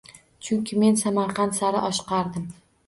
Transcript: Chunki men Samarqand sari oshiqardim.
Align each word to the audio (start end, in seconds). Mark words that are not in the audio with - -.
Chunki 0.47 0.79
men 0.85 0.97
Samarqand 1.03 1.57
sari 1.61 1.87
oshiqardim. 1.93 2.53